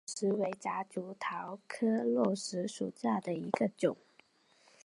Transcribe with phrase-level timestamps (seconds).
[0.03, 0.05] 兰屿络
[0.35, 3.95] 石为夹竹桃科络石属下的一个种。